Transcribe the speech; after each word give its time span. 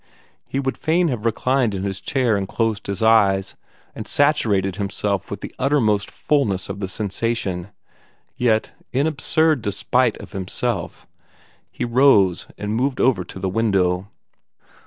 He 0.47 0.59
would 0.59 0.79
fain 0.79 1.09
have 1.09 1.25
reclined 1.27 1.75
in 1.75 1.83
his 1.83 2.01
chair 2.01 2.35
and 2.35 2.47
closed 2.47 2.87
his 2.87 3.03
eyes, 3.03 3.55
and 3.93 4.07
saturated 4.07 4.77
himself 4.77 5.29
with 5.29 5.41
the 5.41 5.53
uttermost 5.59 6.09
fulness 6.09 6.69
of 6.69 6.79
the 6.79 6.87
sensation. 6.87 7.67
Yet, 8.35 8.71
in 8.91 9.05
absurd 9.05 9.61
despite 9.61 10.17
of 10.17 10.31
himself, 10.31 11.05
he 11.69 11.85
rose 11.85 12.47
and 12.57 12.73
moved 12.75 12.99
over 12.99 13.23
to 13.23 13.37
the 13.37 13.47
window. 13.47 14.07